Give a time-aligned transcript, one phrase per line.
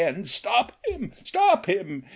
[0.03, 2.03] And" Stop him!— stop him!